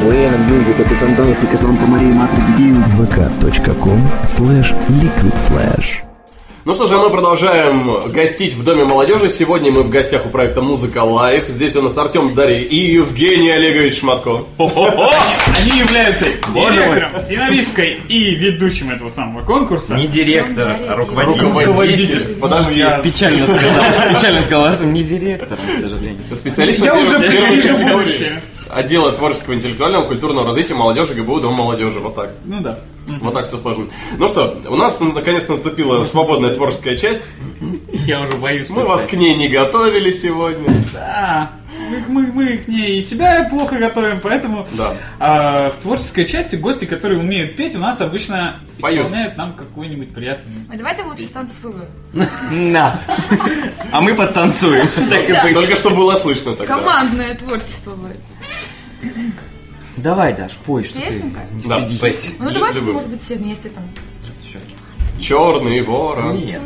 [0.00, 2.86] Буэна Мьюзик, это фантастика, Санта Мария, Матрик Бьюз.
[2.94, 6.07] vk.com slash liquidflash
[6.68, 9.30] Ну что же, а мы продолжаем гостить в Доме молодежи.
[9.30, 11.46] Сегодня мы в гостях у проекта Музыка Лайв.
[11.48, 14.44] Здесь у нас Артем Дарья и Евгений Олегович Шматко.
[14.58, 16.96] Они являются Боже мой.
[16.96, 19.94] директором, финалисткой и ведущим этого самого конкурса.
[19.94, 21.64] Не директор, а руководитель.
[21.64, 22.36] Руководитель.
[22.38, 22.80] Подожди.
[22.80, 23.84] я- Печально сказал.
[24.14, 26.20] Печально сказал, что не директор, к сожалению.
[26.34, 28.42] Специалист Я уже вижу будущее.
[28.68, 31.98] Отдела творческого интеллектуального культурного развития молодежи ГБУ Дом молодежи.
[31.98, 32.32] Вот так.
[32.44, 32.78] Ну да.
[33.20, 33.86] Вот так все сложно.
[34.16, 37.22] Ну что, у нас наконец наступила свободная творческая часть.
[37.90, 38.68] Я уже боюсь.
[38.70, 40.68] Мы вас к ней не готовили сегодня.
[40.92, 41.50] Да.
[41.90, 44.94] Мы, мы- мы к ней и себя плохо готовим, поэтому Да.
[45.18, 49.06] а, в творческой части гости, которые умеют петь, у нас обычно Поют.
[49.06, 50.66] исполняют нам какую-нибудь приятную.
[50.70, 51.86] Ой, давайте лучше станцую.
[52.50, 53.00] На.
[53.90, 54.86] А мы подтанцуем.
[55.54, 56.74] Только что было слышно тогда.
[56.76, 58.18] Командное творчество будет.
[60.02, 61.40] Давай, Даш, пой, что ты Песенка?
[61.52, 62.00] не Да, стыдись.
[62.00, 62.46] пой.
[62.46, 62.94] Ну давайте, Любым.
[62.94, 63.84] может быть, все вместе там.
[65.18, 66.36] Черный ворон.
[66.36, 66.60] Нет.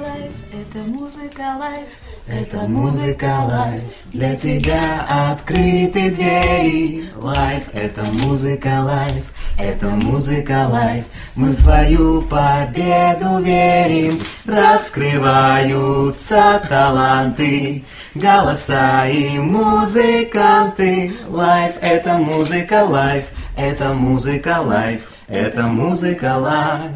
[0.52, 1.88] Это музыка live.
[2.28, 7.06] Это музыка live, для тебя открыты двери.
[7.16, 9.24] Live, это музыка live,
[9.58, 11.04] это музыка live.
[11.34, 17.84] Мы в твою победу верим, раскрываются таланты,
[18.14, 21.14] голоса и музыканты.
[21.28, 26.92] Live, это музыка live, это музыка live, это музыка live.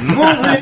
[0.00, 0.61] Музыка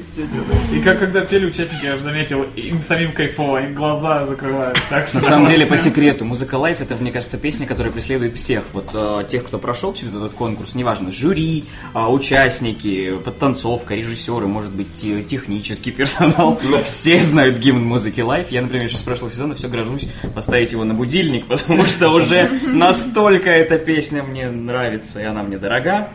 [0.00, 0.40] сегодня.
[0.74, 4.78] И как когда пели участники, я уже заметил, им самим кайфово, им глаза закрывают.
[4.88, 8.64] Так На самом деле, по секрету, музыка лайф это, мне кажется, песня, которая преследует всех.
[8.72, 14.72] Вот э, тех, кто прошел через этот конкурс, неважно, жюри, а, участники, подтанцовка, режиссеры, может
[14.72, 16.58] быть, те- технический персонал.
[16.84, 18.50] Все знают гимн музыки лайф.
[18.50, 22.48] Я, например, еще с прошлого сезона все грожусь поставить его на будильник, потому что уже
[22.64, 26.08] настолько эта песня мне нравится, и она мне дорога.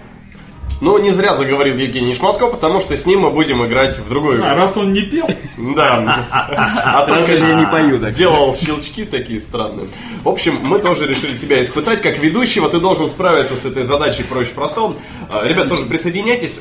[0.82, 4.44] Ну, не зря заговорил Евгений Шматко, потому что с ним мы будем играть в другую
[4.44, 4.56] А игру.
[4.58, 6.26] раз он не пел, Да.
[6.32, 8.12] А только я не пою, так.
[8.14, 9.88] Делал щелчки такие странные.
[10.24, 12.02] В общем, мы тоже решили тебя испытать.
[12.02, 14.96] Как ведущего ты должен справиться с этой задачей проще простого.
[15.32, 16.60] А, Ребят, тоже присоединяйтесь.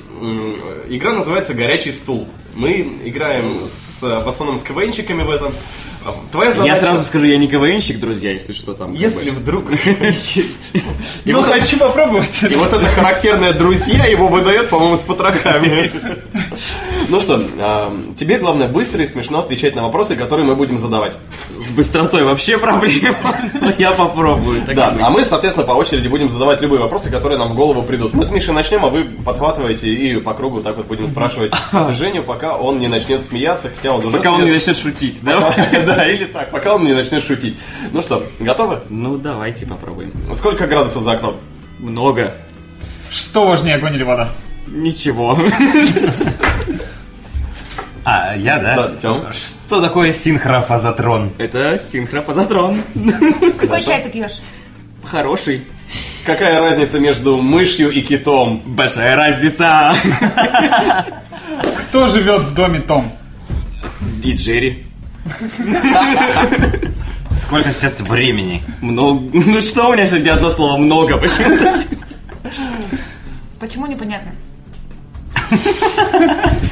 [0.88, 2.28] Игра называется «Горячий стул».
[2.54, 5.52] Мы играем с, в основном с КВНщиками в этом.
[6.30, 6.68] Твоя задача...
[6.68, 8.94] Я сразу скажу, я не КВНщик, друзья, если что там.
[8.94, 9.36] Если бы.
[9.36, 9.64] вдруг...
[11.24, 12.42] И ну хочу попробовать.
[12.42, 15.90] И вот это характерное «друзья» его выдает, по-моему, с потрохами.
[17.08, 21.16] Ну что, а, тебе главное быстро и смешно отвечать на вопросы, которые мы будем задавать.
[21.56, 23.36] С быстротой вообще проблема.
[23.78, 24.62] Я попробую.
[24.66, 28.14] Да, а мы, соответственно, по очереди будем задавать любые вопросы, которые нам в голову придут.
[28.14, 31.52] Мы с Мишей начнем, а вы подхватываете и по кругу так вот будем спрашивать
[31.90, 35.54] Женю, пока он не начнет смеяться, хотя он уже Пока он не начнет шутить, да?
[35.84, 37.56] Да, или так, пока он не начнет шутить.
[37.92, 38.80] Ну что, готовы?
[38.88, 40.12] Ну, давайте попробуем.
[40.34, 41.36] Сколько градусов за окном?
[41.78, 42.34] Много.
[43.10, 44.32] Что важнее, огонь или вода?
[44.66, 45.38] Ничего.
[48.04, 48.76] А, я, да?
[48.76, 49.32] Да, Тём.
[49.32, 51.32] Что такое синхрофазотрон?
[51.38, 52.82] Это синхрофазотрон.
[53.58, 54.40] Какой чай ты пьешь?
[55.04, 55.64] Хороший.
[56.26, 58.62] Какая разница между мышью и китом?
[58.64, 59.94] Большая разница.
[61.88, 63.12] Кто живет в доме Том?
[64.22, 64.84] И Джерри.
[67.36, 68.62] Сколько сейчас времени?
[68.80, 69.28] Много.
[69.32, 71.72] Ну что у меня сегодня одно слово много почему-то.
[73.60, 74.32] Почему непонятно?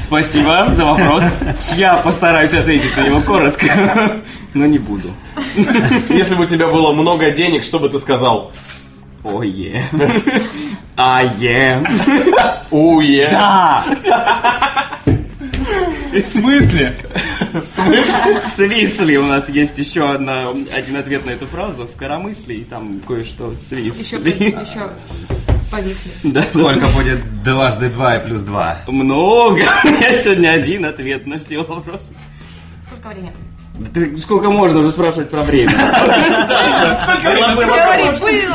[0.01, 1.45] Спасибо за вопрос.
[1.77, 4.21] Я постараюсь ответить на него коротко,
[4.55, 5.11] но не буду.
[6.09, 8.53] Если бы у тебя было много денег, что бы ты сказал?
[9.25, 9.89] Ое.
[10.97, 11.83] А е.
[12.71, 13.29] Уе.
[13.31, 13.85] Да.
[16.13, 16.95] В смысле?
[17.53, 18.39] В смысле?
[18.39, 22.65] В смысле у нас есть еще одна, один ответ на эту фразу в коромысле, и
[22.65, 24.31] там кое-что Еще, свисли.
[24.61, 24.91] еще
[25.73, 26.31] повисли.
[26.33, 26.43] Да.
[26.43, 28.79] Сколько будет дважды два и плюс два?
[28.87, 29.63] Много.
[29.85, 32.15] У меня сегодня один ответ на все вопросы.
[32.87, 33.33] Сколько времени?
[33.75, 35.73] Да ты сколько можно уже спрашивать про время?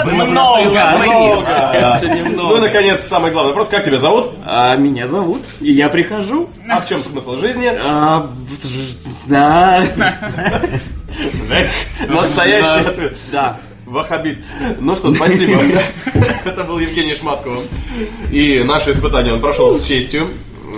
[0.05, 0.79] Много.
[2.29, 2.35] Много.
[2.35, 3.69] Ну наконец, самый главный вопрос.
[3.69, 4.35] Как тебя зовут?
[4.45, 6.49] А меня зовут, и я прихожу.
[6.69, 7.67] А в чем смысл жизни?
[7.67, 8.29] А.
[12.07, 13.17] Настоящий ответ.
[13.31, 13.57] Да.
[13.87, 14.39] Вахабит.
[14.79, 15.59] Ну что, спасибо.
[16.45, 17.63] Это был Евгений Шматков.
[18.31, 20.29] И наше испытание он прошел с честью.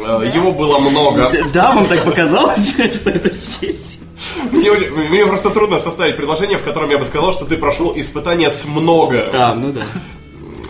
[0.06, 1.32] Э, Его было много.
[1.54, 4.02] Да, вам так показалось, что это честь?
[4.52, 7.94] Мне, очень- мне просто трудно составить предложение, в котором я бы сказал, что ты прошел
[7.96, 9.26] испытание с много.
[9.34, 9.82] А, ну да.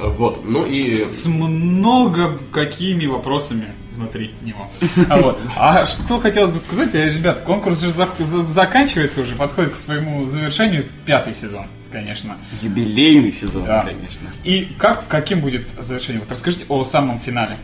[0.01, 0.45] Вот.
[0.45, 3.65] Ну и С много какими вопросами
[3.95, 4.69] внутри него.
[5.09, 5.37] А, вот.
[5.57, 9.75] а что хотелось бы сказать, э, ребят, конкурс же зак- за- заканчивается уже, подходит к
[9.75, 12.37] своему завершению пятый сезон, конечно.
[12.61, 13.83] Юбилейный сезон, Да.
[13.83, 14.29] конечно.
[14.43, 16.21] И как, каким будет завершение?
[16.21, 17.55] Вот расскажите о самом финале.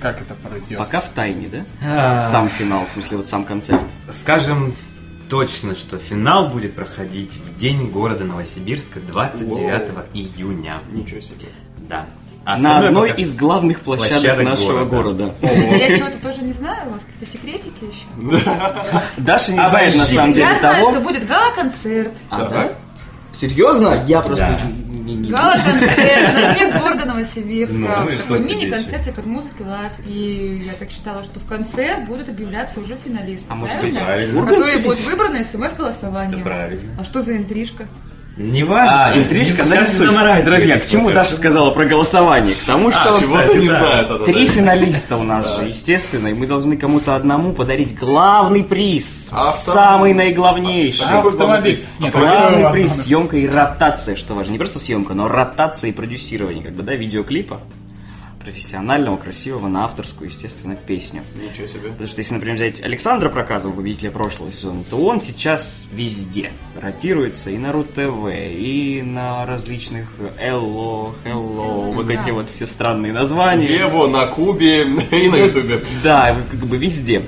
[0.00, 0.78] как это пройдет?
[0.78, 1.64] Пока в тайне, да?
[1.84, 2.22] А.
[2.22, 3.82] Сам финал, в смысле, вот сам концерт.
[4.10, 4.74] Скажем
[5.28, 10.78] точно, что финал будет проходить в день города Новосибирска 29 июня.
[10.92, 11.46] Ничего себе.
[11.88, 12.06] Да.
[12.44, 15.34] На остальное одной из главных площадок, площадок нашего города.
[15.42, 18.44] Я чего-то тоже не знаю, у вас какие-то секретики еще.
[19.18, 22.12] Даша не знает на самом деле Я знаю, что будет гала-концерт.
[22.30, 22.72] А, да?
[23.32, 24.04] Серьезно?
[24.06, 24.56] Я просто...
[25.08, 28.06] Гала-концерт на дне города Новосибирска.
[28.28, 29.92] Ну, мини-концертик от музыки Live.
[30.06, 33.46] И я так считала, что в конце будут объявляться уже финалисты.
[33.48, 33.98] А может правильно?
[33.98, 34.46] быть, Правильно.
[34.46, 36.46] Которые будут выбраны смс-голосованием.
[36.98, 37.86] А что за интрижка?
[38.38, 39.06] Не важно.
[39.08, 41.38] А, интрижка, заморачивайтесь Друзья, к чему Даша что.
[41.38, 42.54] сказала про голосование?
[42.54, 44.18] К тому, что А, не она.
[44.24, 44.52] три да.
[44.52, 50.14] финалиста у нас же, естественно, и мы должны кому-то одному подарить главный приз, Авто- самый
[50.14, 51.06] наиглавнейший.
[51.08, 51.80] Автомобиль.
[51.98, 54.52] Нет, Главный приз съемка и ротация, что важно.
[54.52, 57.60] Не просто съемка, но ротация и продюсирование, как бы, да, видеоклипа
[58.48, 61.22] профессионального, красивого, на авторскую, естественно, песню.
[61.34, 61.90] Ничего себе.
[61.90, 67.50] Потому что если, например, взять Александра Проказова, победителя прошлого сезона, то он сейчас везде ротируется
[67.50, 70.08] и на РУ-ТВ, и на различных
[70.42, 73.66] Hello, Hello, вот эти вот все странные названия.
[73.66, 75.84] Ево на Кубе и на Ютубе.
[76.02, 77.20] Да, как бы везде.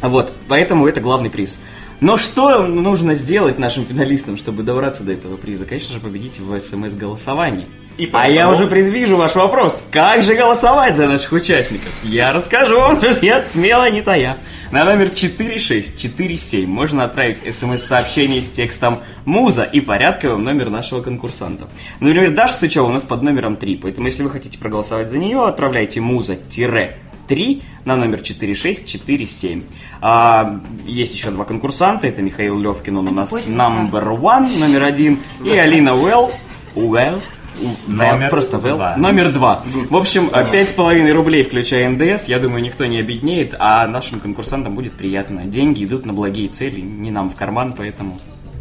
[0.00, 1.60] Вот, поэтому это главный приз.
[2.00, 5.66] Но что нужно сделать нашим финалистам, чтобы добраться до этого приза?
[5.66, 7.68] Конечно же, победить в СМС-голосовании.
[7.98, 9.82] И а я уже предвижу ваш вопрос.
[9.90, 11.88] Как же голосовать за наших участников?
[12.02, 14.36] Я расскажу вам, друзья, смело не тая.
[14.70, 21.68] На номер 4647 можно отправить смс-сообщение с текстом «Муза» и порядковым номер нашего конкурсанта.
[22.00, 25.46] Например, Даша Сычева у нас под номером 3, поэтому если вы хотите проголосовать за нее,
[25.46, 29.62] отправляйте «Муза-3» на номер 4647.
[30.02, 32.06] А, есть еще два конкурсанта.
[32.08, 35.18] Это Михаил Левкин, он у нас number one, номер один.
[35.44, 36.30] И Алина Уэлл.
[36.74, 37.22] Уэлл.
[37.60, 38.76] У- Номер просто Вэл.
[38.76, 38.96] два.
[38.96, 39.62] Номер два.
[39.90, 42.28] В общем, э, пять с половиной рублей, включая НДС.
[42.28, 45.42] Я думаю, никто не обеднеет, а нашим конкурсантам будет приятно.
[45.44, 48.18] Деньги идут на благие цели, не нам в карман, поэтому...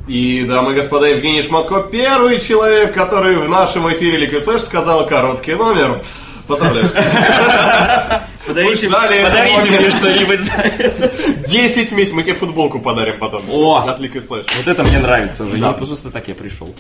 [0.08, 5.08] И, дамы и господа, Евгений Шматко первый человек, который в нашем эфире Liquid Flash сказал
[5.08, 6.02] короткий номер.
[6.48, 6.92] Поздравляю.
[8.46, 11.12] Подарите, подарите мне что-нибудь за это.
[11.48, 13.42] 10 месяцев, мы тебе футболку подарим потом.
[13.50, 13.78] О!
[13.78, 14.46] От Liquid Flash.
[14.58, 15.58] Вот это мне нравится уже.
[15.58, 15.70] Да.
[15.70, 16.74] Не просто так я пришел.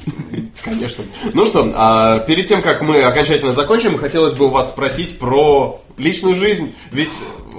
[0.63, 1.03] Конечно.
[1.33, 5.81] Ну что, а, перед тем, как мы окончательно закончим, хотелось бы у вас спросить про
[5.97, 6.75] личную жизнь.
[6.91, 7.13] Ведь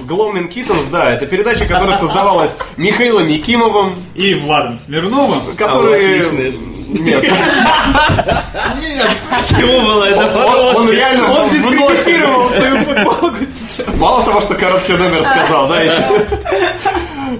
[0.09, 5.41] Glowman Kittens, да, это передача, которая создавалась Михаилом Якимовым, И Владом Смирновым.
[5.57, 6.23] который...
[7.01, 7.23] Нет.
[7.23, 9.11] Нет.
[9.49, 10.45] Чего было это?
[10.47, 13.95] Он, он реально Он дискредитировал свою футболку сейчас.
[13.97, 16.03] Мало того, что короткий номер сказал, да, еще.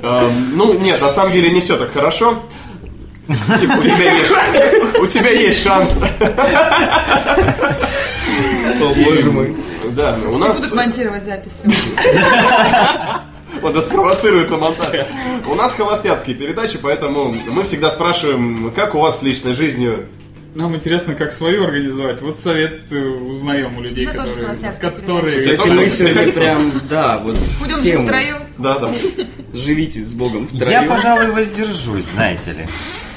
[0.03, 2.43] Эм, Ну, нет, на самом деле не все так хорошо.
[3.27, 4.57] Типа, у тебя есть шанс.
[5.01, 5.99] У тебя есть шанс.
[8.81, 9.57] О, боже мой.
[9.93, 10.59] Да, у нас...
[10.59, 11.63] Будут монтировать запись.
[13.63, 15.07] Он нас провоцирует на монтаж.
[15.47, 20.07] У нас холостяцкие передачи, поэтому мы всегда спрашиваем, как у вас с личной жизнью.
[20.57, 22.23] Нам интересно, как свою организовать.
[22.23, 25.35] Вот совет э, узнаем у людей, тоже которые, которые...
[25.35, 28.07] Кстати, мы сегодня прям, да, вот Будем тему.
[28.07, 28.39] втроем.
[28.57, 28.91] Да, да.
[29.53, 30.89] Живите с Богом Я, втроем.
[30.89, 32.67] пожалуй, воздержусь, знаете ли,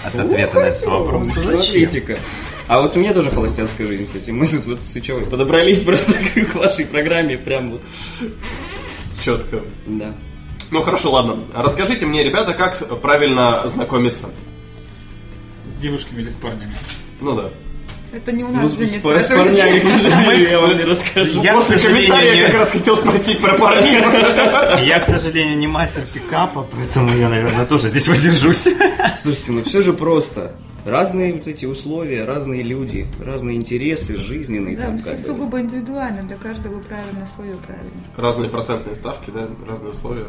[0.03, 1.27] от ответа на этот вопрос.
[1.33, 2.19] Смотрите-ка.
[2.67, 4.31] А вот у меня тоже холостяцкая жизнь, кстати.
[4.31, 7.81] Мы тут вот с Сычевой подобрались просто к вашей программе, прям вот,
[9.23, 9.61] Четко.
[9.87, 10.13] да.
[10.71, 11.39] Ну хорошо, ладно.
[11.53, 14.29] Расскажите мне, ребята, как правильно знакомиться.
[15.67, 16.73] С девушками или с парнями.
[17.21, 17.49] Ну да.
[18.11, 20.83] Это не у Ну, нас с, же не с парнями, к сожалению, я вам не
[20.83, 21.41] расскажу.
[21.43, 23.93] Я, После комментария не- как раз хотел спросить про парней.
[24.87, 28.67] Я, к сожалению, не мастер пикапа, поэтому я, наверное, тоже здесь воздержусь.
[29.21, 30.55] Слушайте, ну все же просто.
[30.89, 34.75] Разные вот эти условия, разные люди, разные интересы жизненные.
[34.75, 35.25] Да, там, все как бы.
[35.25, 37.91] сугубо индивидуально, для каждого правильно свое правильно.
[38.17, 40.25] Разные процентные ставки, да, разные условия.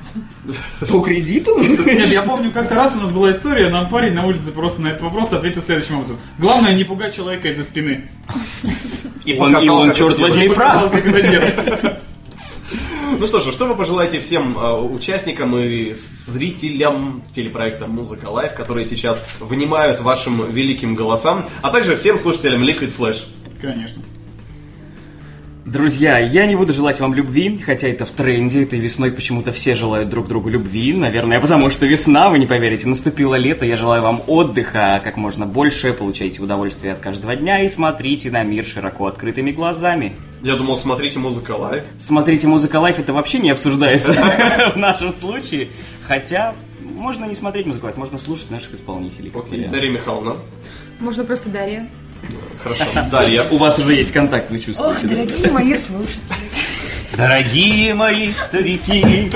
[0.90, 1.58] По кредиту?
[1.58, 4.88] Нет, я помню, как-то раз у нас была история, нам парень на улице просто на
[4.88, 6.16] этот вопрос ответил следующим образом.
[6.38, 8.10] Главное, не пугать человека из-за спины.
[9.24, 10.56] И он, черт возьми, делать.
[10.56, 10.92] прав.
[13.18, 18.86] Ну что же, что вы пожелаете всем э, участникам и зрителям телепроекта «Музыка Лайв», которые
[18.86, 23.24] сейчас внимают вашим великим голосам, а также всем слушателям Liquid Flash?
[23.60, 24.02] Конечно.
[25.66, 29.74] Друзья, я не буду желать вам любви, хотя это в тренде, этой весной почему-то все
[29.74, 34.02] желают друг другу любви, наверное, потому что весна, вы не поверите, наступило лето, я желаю
[34.02, 39.06] вам отдыха как можно больше, получайте удовольствие от каждого дня и смотрите на мир широко
[39.06, 40.16] открытыми глазами.
[40.42, 41.84] Я думал, смотрите «Музыка Live».
[41.98, 44.12] Смотрите «Музыка Live» это вообще не обсуждается
[44.74, 45.68] в нашем случае,
[46.02, 49.30] хотя можно не смотреть «Музыку Live», можно слушать наших исполнителей.
[49.34, 49.66] Окей.
[49.66, 50.36] Дарья Михайловна.
[50.98, 51.88] Можно просто Дарья.
[52.62, 52.84] Хорошо.
[53.10, 53.44] Дарья.
[53.52, 55.14] У вас уже есть контакт, вы Ох, чувствуете, да?
[55.14, 56.22] дорогие мои слушатели.
[57.16, 59.30] Дорогие мои старики,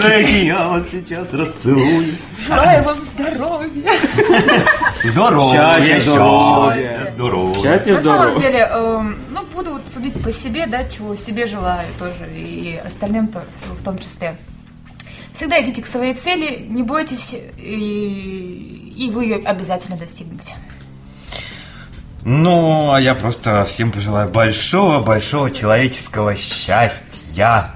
[0.00, 2.14] дайте я вас сейчас расцелую.
[2.46, 3.90] Желаю вам здоровья.
[5.02, 6.88] Счастья, здоровья.
[6.98, 7.54] счастья, здорово.
[7.54, 12.30] Счастья, На самом деле, эм, ну, буду судить по себе, да, чего себе желаю тоже,
[12.32, 13.44] и остальным то-
[13.78, 14.36] в том числе.
[15.32, 20.54] Всегда идите к своей цели, не бойтесь, и, и вы ее обязательно достигнете.
[22.24, 27.74] Ну, а я просто всем пожелаю большого-большого человеческого счастья.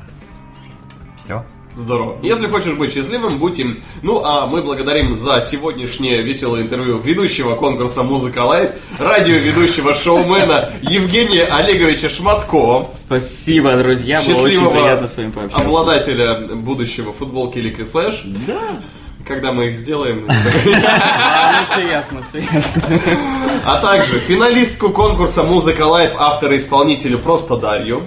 [1.17, 1.45] Все.
[1.75, 2.19] Здорово.
[2.23, 3.79] Если хочешь быть счастливым, будь им.
[4.03, 11.45] Ну, а мы благодарим за сегодняшнее веселое интервью ведущего конкурса «Музыка Лайв», радиоведущего шоумена Евгения
[11.45, 15.65] Олеговича Шматко, Спасибо, друзья, было очень приятно с вами пообщаться.
[15.65, 18.23] обладателя будущего футболки Liquid Flash.
[18.47, 18.59] Да.
[19.29, 20.27] Когда мы их сделаем.
[21.59, 22.83] Ну все ясно, все ясно.
[23.65, 28.03] А также финалистку конкурса «Музыка Live» автора и исполнителю «Просто Дарью»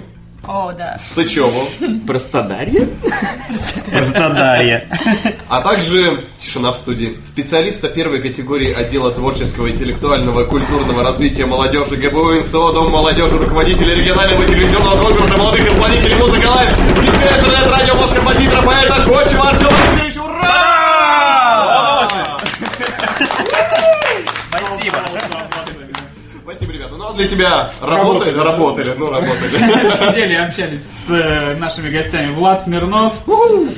[0.48, 0.98] О, да.
[1.06, 1.68] Сычеву.
[2.06, 2.88] Простодарье?
[3.90, 4.88] Простодарье.
[5.48, 7.16] А также тишина в студии.
[7.24, 14.44] Специалиста первой категории отдела творческого, интеллектуального, культурного развития молодежи ГБУ НСО, Дом молодежи, руководителя регионального
[14.44, 17.92] телевизионного конкурса молодых исполнителей музыка Live, диджея интернет-радио,
[18.22, 20.22] композитора, поэта Кочева Артема Сергеевича.
[20.22, 22.08] Ура!
[24.48, 24.98] Спасибо.
[26.54, 26.96] Спасибо, ребята.
[26.96, 28.36] Ну, а для тебя работали?
[28.36, 29.56] Работали, ну, работали.
[30.12, 33.14] Сидели и общались с э, нашими гостями Влад Смирнов,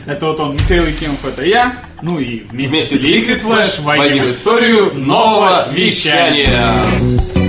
[0.07, 4.25] это вот он, Михаил Якимов, это я, ну и вместе, Вместе с Liquid Flash войдем
[4.25, 7.44] в историю нового вещания.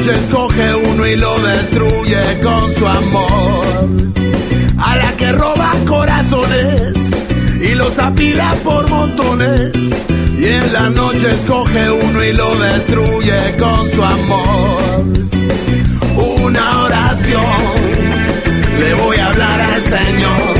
[0.00, 3.66] Noche escoge uno y lo destruye con su amor.
[4.78, 7.26] A la que roba corazones
[7.60, 10.06] y los apila por montones.
[10.38, 15.04] Y en la noche escoge uno y lo destruye con su amor.
[16.44, 17.44] Una oración,
[18.78, 20.56] le voy a hablar al Señor,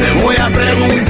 [0.00, 1.01] le voy a preguntar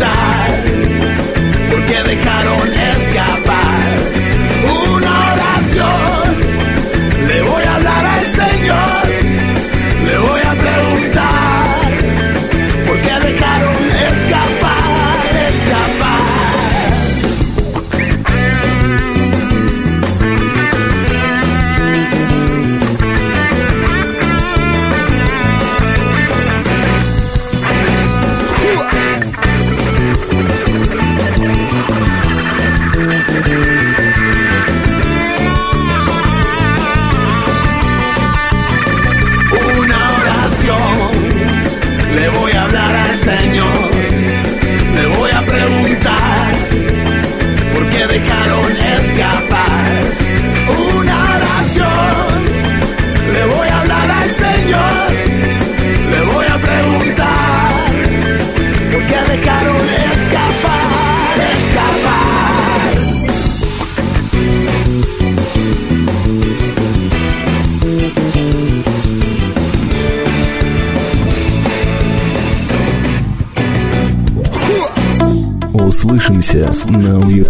[76.97, 77.42] Услышимся на